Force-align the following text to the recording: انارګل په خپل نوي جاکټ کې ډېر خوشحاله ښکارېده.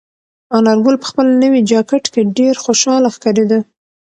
انارګل 0.57 0.95
په 0.99 1.07
خپل 1.11 1.25
نوي 1.43 1.61
جاکټ 1.71 2.03
کې 2.13 2.31
ډېر 2.37 2.55
خوشحاله 2.63 3.09
ښکارېده. 3.15 3.59